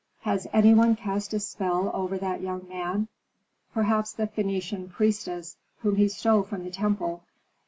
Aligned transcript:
Has 0.21 0.47
any 0.51 0.73
one 0.73 0.95
cast 0.95 1.31
a 1.31 1.39
spell 1.39 1.91
over 1.93 2.17
that 2.17 2.41
young 2.41 2.67
man? 2.67 3.07
Perhaps 3.71 4.13
the 4.13 4.25
Phœnician 4.25 4.89
priestess, 4.89 5.57
whom 5.83 5.97
he 5.97 6.07
stole 6.07 6.41
from 6.41 6.63
the 6.63 6.71
temple." 6.71 7.21